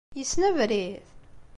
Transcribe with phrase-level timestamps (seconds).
[0.17, 1.03] Yessen abrid?